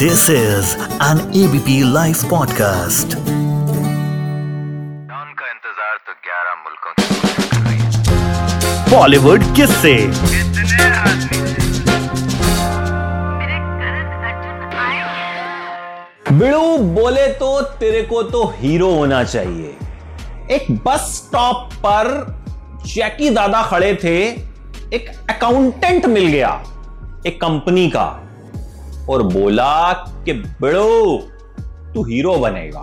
[0.00, 3.14] This is an ABP Life podcast.
[5.06, 7.06] Don का इंतज़ार तो 11 मुल्कों की
[8.90, 9.42] बॉलीवुड
[14.78, 14.96] आए
[16.26, 17.48] हैं। बिड़ू बोले तो
[17.80, 19.76] तेरे को तो हीरो होना चाहिए।
[20.50, 22.04] एक बस स्टॉप पर
[22.86, 24.16] जैकी दादा खड़े थे।
[24.96, 26.52] एक अकाउंटेंट मिल गया
[27.26, 28.27] एक कंपनी का।
[29.08, 29.92] और बोला
[30.24, 31.16] कि बिड़ू,
[31.94, 32.80] तू हीरो बनेगा।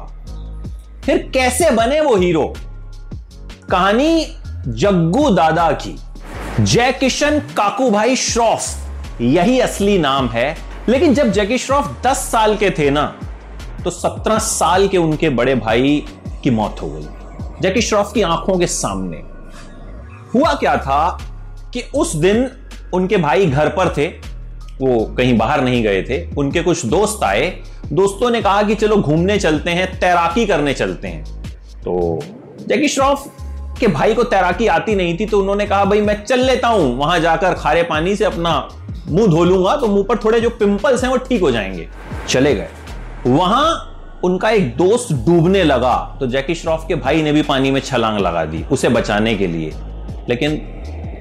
[1.06, 2.54] फिर कैसे बने वो हीरो?
[3.70, 4.26] कहानी
[4.68, 5.96] जग्गू दादा की।
[6.60, 8.62] जय किशन काकू भाई श्रॉफ,
[9.22, 10.58] यही असली नाम है।
[10.90, 13.06] लेकिन जब जैकी श्रॉफ 10 साल के थे ना
[13.84, 16.06] तो 17 साल के उनके बड़े भाई
[16.44, 17.08] की मौत हो गई।
[17.62, 19.18] जैकी श्रॉफ की आँखों के सामने।
[20.36, 21.20] हुआ क्या था
[21.74, 22.50] कि उस दिन
[22.94, 24.08] उनके भाई घर पर थे
[24.82, 27.48] वो कहीं बाहर नहीं गए थे, उनके कुछ दोस्त आए।
[27.94, 31.24] दोस्तों ने कहा कि चलो घूमने चलते हैं, तैराकी करने चलते हैं।
[31.76, 32.20] तो
[32.68, 33.32] जैकी श्रॉफ
[33.80, 36.98] के भाई को तैराकी आती नहीं थी तो उन्होंने कहा, भाई, मैं चल लेता हूँ,
[36.98, 38.58] वहाँ जाकर खारे पानी से अपना
[39.08, 41.88] मुँह धो लूँगा तो मुँह पर थोड़े जो पिंपल्स हैं वो ठीक हो जाएँगे।
[42.28, 42.68] चले गए।
[43.28, 43.92] वहाँ
[44.24, 48.20] उनका एक दोस्त डूबने लगा तो जैकी श्रॉफ के भाई ने भी पानी में छलांग
[48.20, 49.74] लगा दी, उसे बचाने के लिए।
[50.30, 50.62] लेकिन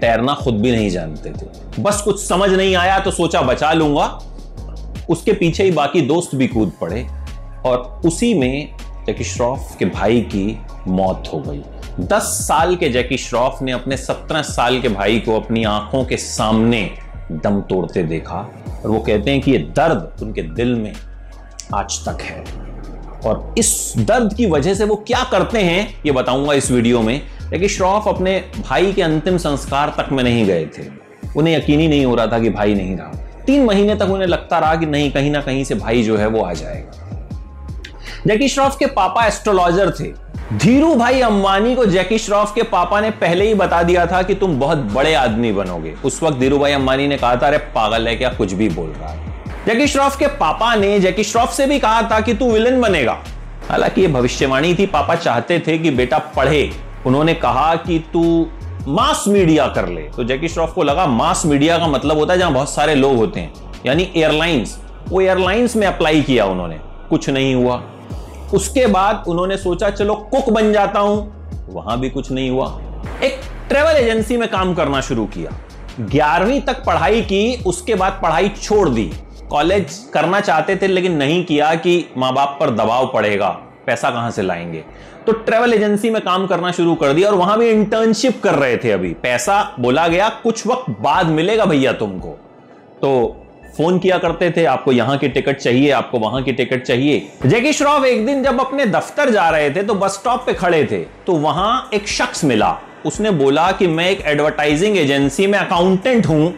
[0.04, 4.06] तैरना खुद भी नहीं जानते थे। बस कुछ समझ नहीं आया तो सोचा बचा लूँगा।
[5.10, 7.06] उसके पीछे ही बाकी दोस्त भी कूद पड़े
[7.66, 8.74] और उसी में
[9.06, 11.62] जैकी श्रॉफ के भाई की मौत हो गई।
[12.00, 16.16] दस साल के जैकी श्रॉफ ने अपने सत्रह साल के भाई को अपनी आँखों के
[16.16, 16.88] सामने
[17.32, 18.38] दम तोड़ते देखा
[18.84, 20.92] और वो कहते हैं कि ये दर्द उनके दिल में
[21.74, 22.44] आज तक है।
[23.26, 27.20] और इस दर्द की वजह से वो क्या करते हैं, ये बताऊँगा इस वीडियो में।
[27.52, 31.04] लेकिन श्रॉफ अपने भाई के अंतिम संस्कार तक में नहीं गए थे।
[31.36, 34.28] उन्हें यकीन ही नहीं हो रहा था कि भाई नहीं रहा। तीन महीने तक उन्हें
[34.28, 37.00] लगता रहा कि नहीं, कहीं ना कहीं से भाई जो है वो आ जाएगा।
[38.26, 40.24] जैकी श्रॉफ के पापा एस्ट्रोलॉजर थे।
[40.58, 44.34] धीरू भाई अंबानी को जैकी श्रॉफ के पापा ने पहले ही बता दिया था कि
[44.34, 48.08] तुम बहुत बड़े आदमी बनोगे। उस वक्त धीरू भाई अंबानी ने कहा था, अरे, पागल
[48.08, 48.28] है क्या?
[48.28, 49.34] कुछ भी बोल रहा है।
[49.66, 53.24] जैकी श्रॉफ के पापा ने, जैकी श्रॉफ से भी कहा था कि तू विलन बनेगा।
[53.68, 56.70] हालाँकि ये भविष्यवाणी थी, पापा चाहते थे कि बेटा पढ़े।
[57.06, 58.46] उन्होंने कहा कि तू
[58.88, 62.38] मास मीडिया कर ले। तो जैकी श्रॉफ को लगा, मास मीडिया का मतलब होता है
[62.38, 63.52] जहाँ बहुत सारे लोग होते हैं,
[63.86, 64.78] यानी एयरलाइंस।
[65.08, 66.78] वो एयरलाइंस में अप्लाई किया उन्होंने,
[67.10, 67.82] कुछ नहीं हुआ।
[68.54, 72.66] उसके बाद उन्होंने सोचा, चलो कुक बन जाता हूँ। वहाँ भी कुछ नहीं हुआ।
[73.22, 75.50] एक ट्रेवल एजेंसी में काम करना शुरू किया।
[76.00, 79.10] ग्यारहवीं तक पढ़ाई की, उसके बाद पढ़ाई छोड़ दी।
[79.50, 83.48] कॉलेज करना चाहते थे, लेकिन नहीं किया कि माँ बाप पर दबाव पड़ेगा।
[83.86, 84.84] पैसा कहाँ से लाएँगे?
[85.26, 88.76] तो ट्रेवल एजेंसी में काम करना शुरू कर दिया और वहाँ भी इंटर्नशिप कर रहे
[88.76, 92.28] थे अभी। पैसा बोला गया, कुछ वक्त बाद मिलेगा भैया तुमको।
[93.02, 93.40] तो
[93.76, 97.72] फ़ोन किया करते थे, आपको यहाँ की टिकट चाहिए, आपको वहाँ की टिकट चाहिए। जैकी
[97.72, 100.98] श्रॉफ, एक दिन जब अपने दफ्तर जा रहे थे तो बस स्टॉप पे खड़े थे।
[100.98, 106.54] तो वहाँ एक शख्स मिला। उसने बोला कि मैं एक एडवर्टाइजिंग एजेंसी में अकाउंटेंट हूँ।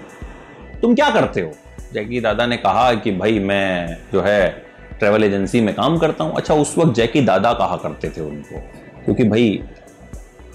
[0.83, 1.53] तुम क्या करते हो?
[1.93, 4.66] जैकी दादा ने कहा कि भाई, मैं जो है
[4.99, 8.61] ट्रेवल एजेंसी में काम करता हूँ। अच्छा उस वक्त जैकी दादा कहा करते थे उनको,
[9.05, 9.61] क्योंकि भाई,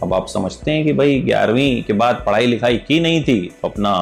[0.03, 3.94] अब आप समझते हैं कि भाई, ग्यारहवीं के बाद पढ़ाई लिखाई की नहीं थी अपना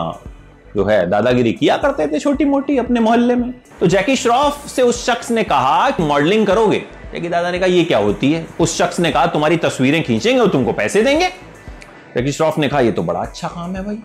[0.76, 4.82] जो है, दादागिरी किया करते थे छोटी मोटी अपने मोहल्ले में। तो जैकी श्रॉफ से
[4.82, 6.82] उस शख्स ने कहा मॉडलिंग करोगे?
[7.14, 8.46] जैकी दादा ने कहा, ये क्या होती है?
[8.60, 11.28] उस शख्स ने कहा, तुम्हारी तस्वीरें खींचेंगे और तुमको पैसे देंगे।
[12.16, 13.98] जैकी श्रॉफ ने कहा, ये तो बड़ा अच्छा काम है भाई।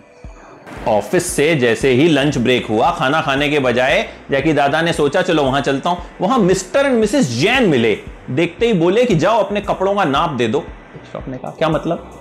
[0.87, 5.21] ऑफ़िस से जैसे ही लंच ब्रेक हुआ, खाना खाने के बजाय जैकी दादा ने सोचा,
[5.21, 9.43] चलो वहाँ चलता हूँ। वहाँ मिस्टर एंड मिसेस जैन मिले। देखते ही बोले कि, जाओ,
[9.43, 10.63] अपने कपड़ों का नाप दे दो।
[11.27, 12.11] ने कहा क्या मतलब?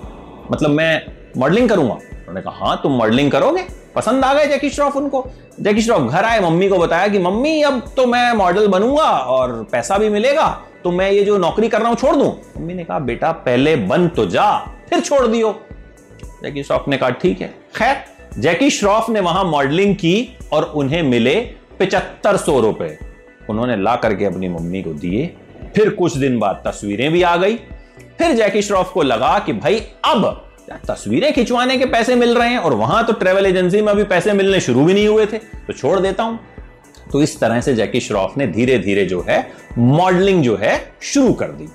[0.52, 1.02] मतलब मैं
[1.36, 1.94] मॉडलिंग करूँगा?
[1.94, 3.64] उन्होंने कहा हाँ तुम मॉडलिंग करोगे?
[3.94, 5.30] पसंद आ गए जैकी श्रॉफ उनको?
[5.60, 9.68] जैकी श्रॉफ घर आए, मम्मी को बताया कि, मम्मी, अब तो मैं मॉडल बनूँगा और
[9.72, 12.40] पैसा भी मिलेगा तो मैं ये जो नौकरी कर रहा हूँ, छोड़ दूँ?
[12.58, 14.58] मम्मी ने कहा, बेटा, पहले बन तो जा,
[14.88, 15.60] फिर छोड़ दियो।
[16.42, 21.02] जैकी श्रॉफ ने कहा, ठीक है, खैर जैकी श्रॉफ ने वहाँ मॉडलिंग की और उन्हें
[21.02, 21.34] मिले
[21.78, 22.98] पिचहत्तर सौ रुपए।
[23.50, 25.34] उन्होंने ला करके अपनी मम्मी को दिए।
[25.76, 27.56] फिर कुछ दिन बाद तस्वीरें भी आ गई।
[28.18, 32.58] फिर जैकी श्रॉफ को लगा कि भाई, अब तस्वीरें खिंचवाने के पैसे मिल रहे हैं
[32.58, 35.72] और वहाँ तो ट्रेवल एजेंसी में अभी पैसे मिलने शुरू भी नहीं हुए थे। तो
[35.72, 36.40] छोड़ देता हूँ।
[37.12, 41.32] तो इस तरह से जैकी श्रॉफ ने धीरे धीरे जो है, मॉडलिंग जो है, शुरू
[41.32, 41.66] कर दी।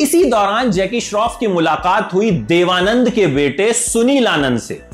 [0.00, 4.89] इसी दौरान जैकी श्रॉफ की मुलाकात हुई देवानंद के बेटे सुनील आनंद से।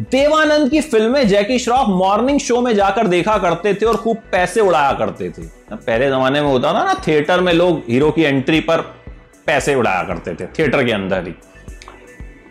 [0.00, 4.60] देवानंद की फ़िल्में जैकी श्रॉफ मॉर्निंग शो में जाकर देखा करते थे और खूब पैसे
[4.60, 5.42] उड़ाया करते थे।
[5.72, 8.78] पहले जमाने में होता था ना, थिएटर में लोग हीरो की एंट्री पर
[9.46, 11.32] पैसे उड़ाया करते थे, थिएटर के अंदर ही।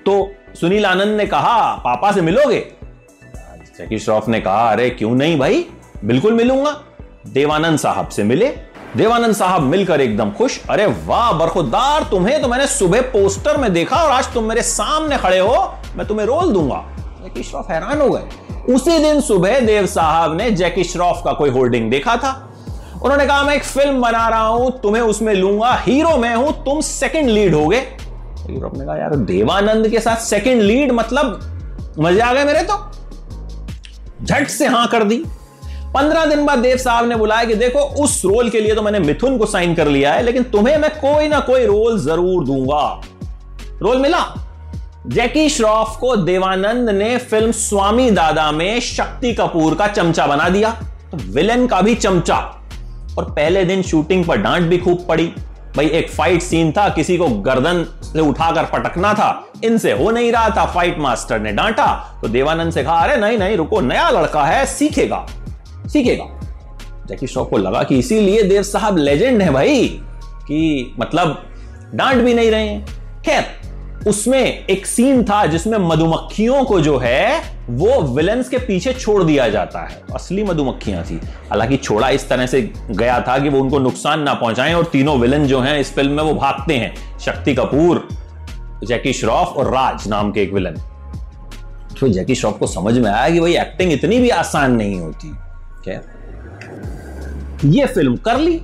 [0.06, 2.68] तो सुनील आनंद ने कहा, पापा से मिलोगे?
[3.78, 5.66] जैकी श्रॉफ ने कहा, अरे, क्यों नहीं भाई?
[6.06, 6.82] बिल्कुल मिलूँगा।
[7.28, 8.56] देवानंद साहब से मिले।
[8.98, 13.96] देवानंद साहब मिलकर एकदम खुश, अरे वाह, बरखुदार, तुम्हें तो मैंने सुबह पोस्टर में देखा
[13.96, 16.93] और आज तुम मेरे सामने खड़े हो, मैं तुम्हें रोल दूँगा।
[17.24, 21.50] जैकी श्रॉफ हैरान हो गए। उसी दिन सुबह देव साहब ने जैकी श्रॉफ का कोई
[21.50, 22.32] होर्डिंग देखा था।
[23.04, 26.82] उन्होंने कहा, मैं एक फ़िल्म बना रहा हूँ, तुम्हें उसमें लूँगा। हीरो मैं हूँ, तुम
[26.82, 27.80] सेकंड लीड हो गए
[28.50, 31.40] ने कहा, यार, देवानंद के साथ सेकंड लीड मतलब
[32.00, 32.78] मज़े आ गए मेरे तो।
[34.24, 35.24] झट से हाँ कर दी।
[35.96, 39.00] पंद्रह दिन बाद देव साहब ने बुलाया कि देखो, उस रोल के लिए तो मैंने
[39.00, 43.02] मिथुन को साइन कर लिया है, लेकिन तुम्हें मैं कोई ना कोई रोल ज़रूर दूँगा।
[43.82, 44.43] रोल मिला?
[45.08, 50.72] जैकी श्रॉफ को देवानंद ने फ़िल्म स्वामी दादा में शक्ति कपूर का चमचा बना दिया।
[51.12, 52.36] तो विलेन का भी चमचा।
[53.18, 55.28] और पहले दिन शूटिंग पर डांट भी खूब पड़ी।
[55.76, 60.32] भाई, एक फाइट सीन था, किसी को गर्दन से उठाकर पटकना था। इनसे हो नहीं
[60.32, 64.10] रहा था फाइट मास्टर ने डांटा। तो देवानंद से कहा, अरे नहीं नहीं, रुको, नया
[64.10, 65.26] लड़का है, सीखेगा।
[65.88, 66.26] सीखेगा।
[67.08, 69.88] जैकी श्रॉफ को लगा कि इसीलिए देव साहब लेजेंड है भाई,
[70.48, 71.46] कि मतलब
[71.96, 72.80] डांट भी नहीं रहे
[73.26, 73.63] खैर
[74.08, 79.50] उसमें एक सीन था जिसमें मधुमक्खियों को जो है, वो विलन्स के पीछे छोड़ दिया
[79.50, 81.16] जाता है। असली मधुमक्खियाँ थी।
[81.50, 85.20] हालाँकि छोड़ा इस तरह से गया था कि वो उनको नुकसान ना पहुंचाएँ और तीनों
[85.20, 88.08] विलन जो हैं इस फ़िल्म में वो भागते हैं। शक्ति कपूर,
[88.84, 90.76] जैकी श्रॉफ और राज नाम के एक विलन
[92.00, 95.32] तो जैकी श्रॉफ को समझ में आया कि भाई एक्टिंग इतनी भी आसान नहीं होती।
[95.84, 96.02] क्या?
[97.66, 98.62] ये फ़िल्म कर ली।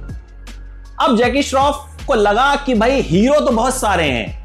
[1.02, 4.39] अब जैकी श्रॉफ को लगा कि भाई हीरो तो बहुत सारे हैं।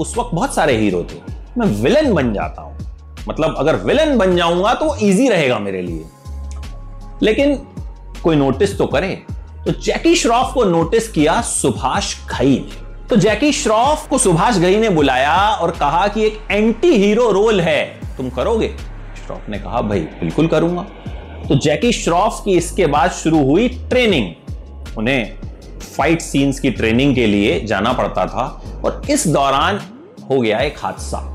[0.00, 2.78] उस वक्त बहुत सारे हीरो थे। मैं विलन बन जाता हूँ।
[3.28, 6.04] मतलब अगर विलन बन जाऊँगा तो इजी रहेगा मेरे लिए।
[7.22, 7.54] लेकिन
[8.24, 9.22] कोई नोटिस तो करे।
[9.66, 14.76] तो जैकी श्रॉफ को नोटिस किया सुभाष घई ने। तो जैकी श्रॉफ को सुभाष घई
[14.76, 18.68] ने बुलाया और कहा कि एक एंटी हीरो रोल है। तुम करोगे?
[19.26, 20.82] श्रॉफ ने कहा, भाई, बिल्कुल करूँगा।
[21.48, 24.34] तो जैकी श्रॉफ की इसके बाद शुरू हुई ट्रेनिंग
[24.98, 25.39] उन्हें
[25.96, 29.80] फाइट सीन्स की ट्रेनिंग के लिए जाना पड़ता था और इस दौरान
[30.30, 31.34] हो गया एक हादसा।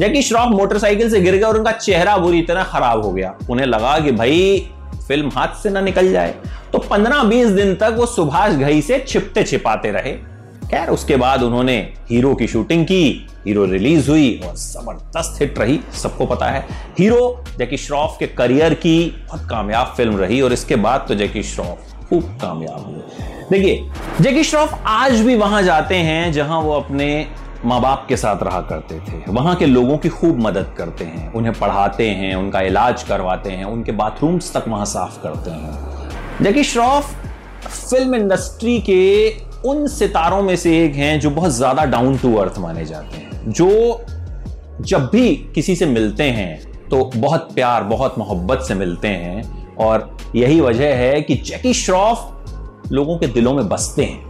[0.00, 3.66] जैकी श्रॉफ मोटरसाइकिल से गिर गया और उनका चेहरा बुरी तरह खराब हो गया। उन्हें
[3.66, 4.70] लगा कि भाई,
[5.08, 6.34] फ़िल्म हाथ से ना निकल जाए।
[6.72, 10.12] तो 15-20 दिन तक वो सुभाष घई से छिपते छिपाते रहे।
[10.70, 15.80] खैर, उसके बाद उन्होंने हीरो की शूटिंग की, हीरो रिलीज़ हुई और ज़बरदस्त हिट रही,
[15.94, 16.66] सबको पता है।
[16.98, 21.42] हीरो जैकी श्रॉफ के करियर की बहुत कामयाब फ़िल्म रही और इसके बाद तो जैकी
[21.42, 23.90] श्रॉफ खूब कामयाब हुए। देखिए,
[24.20, 27.26] जैकी श्रॉफ आज भी वहाँ जाते हैं जहाँ वो अपने
[27.64, 31.32] माँ बाप के साथ रहा करते थे। वहाँ के लोगों की खूब मदद करते हैं,
[31.32, 36.64] उन्हें पढ़ाते हैं, उनका इलाज करवाते हैं, उनके बाथरूम्स तक वहाँ साफ़ करते हैं। जैकी
[36.64, 37.14] श्रॉफ
[37.68, 39.28] फ़िल्म इंडस्ट्री के
[39.68, 43.52] उन सितारों में से एक हैं जो बहुत ज़्यादा डाउन टू अर्थ माने जाते हैं।
[43.52, 44.04] जो
[44.80, 50.16] जब भी किसी से मिलते हैं तो बहुत प्यार, बहुत मोहब्बत से मिलते हैं और
[50.36, 52.37] यही वजह है कि जैकी श्रॉफ
[52.92, 54.26] लोगों के दिलों में बसते हैं।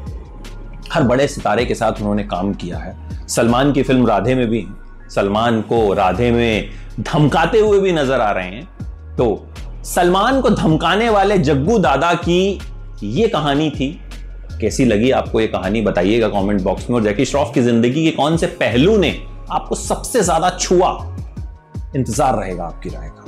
[0.92, 2.96] हर बड़े सितारे के साथ उन्होंने काम किया है।
[3.28, 4.66] सलमान की फ़िल्म राधे में भी
[5.10, 6.70] सलमान को राधे में
[7.00, 9.46] धमकाते हुए भी नज़र आ रहे हैं। तो
[9.84, 12.58] सलमान को धमकाने वाले जग्गू दादा की
[13.02, 13.88] ये कहानी थी।
[14.60, 15.80] कैसी लगी आपको ये कहानी?
[15.80, 19.10] बताइएगा कमेंट बॉक्स में। और जैकी श्रॉफ की ज़िंदगी के कौन से पहलू ने
[19.50, 20.90] आपको सबसे ज़्यादा छुआ?
[21.96, 23.27] इंतज़ार रहेगा आपकी राय का।